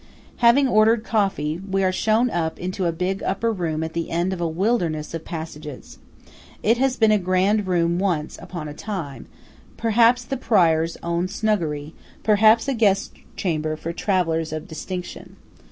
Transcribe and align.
Having 0.37 0.67
ordered 0.67 1.03
coffee, 1.03 1.59
we 1.59 1.83
are 1.83 1.91
shown 1.91 2.31
up 2.31 2.57
into 2.57 2.87
a 2.87 2.91
big 2.91 3.21
upper 3.21 3.51
room 3.53 3.83
at 3.83 3.93
the 3.93 4.09
end 4.09 4.33
of 4.33 4.41
a 4.41 4.47
wilderness 4.47 5.13
of 5.13 5.23
passages. 5.25 5.99
It 6.63 6.79
has 6.79 6.95
been 6.97 7.11
a 7.11 7.19
grand 7.19 7.67
room 7.67 7.99
once 7.99 8.35
upon 8.41 8.67
a 8.67 8.73
time–perhaps 8.73 10.23
the 10.23 10.37
prior's 10.37 10.97
own 11.03 11.27
snuggery; 11.27 11.93
perhaps 12.23 12.67
a 12.67 12.73
guest 12.73 13.13
chamber 13.37 13.75
for 13.75 13.93
travellers 13.93 14.51
of 14.51 14.67
distinction. 14.67 15.35